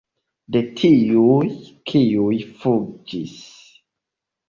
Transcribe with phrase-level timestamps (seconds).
[0.55, 1.51] De tiuj,
[1.93, 3.39] kiuj fuĝis.